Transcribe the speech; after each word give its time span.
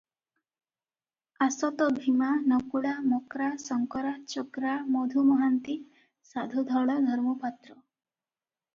ଆସ 1.45 1.69
ତ 1.81 1.87
ଭୀମା, 1.97 2.29
ନକୁଳା, 2.53 2.95
ମକ୍ରା, 3.11 3.51
ଶଙ୍କରା, 3.67 4.15
ଚକ୍ରା, 4.35 4.75
ମଧୁ 4.97 5.29
ମହାନ୍ତି, 5.31 5.79
ସାଧୁ 6.35 6.69
ଧଳ, 6.75 7.01
ଧର୍ମୁ 7.09 7.41
ପାତ୍ର।" 7.47 7.81